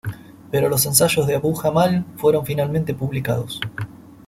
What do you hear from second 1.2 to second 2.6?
de Abu-Jamal fueron